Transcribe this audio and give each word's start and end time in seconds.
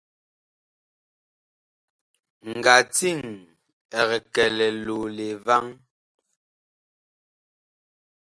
Ngatiŋ 2.55 3.19
ɛg 3.99 4.11
kɛ 4.33 4.45
liloole 4.57 5.27
vaŋ. 5.45 5.65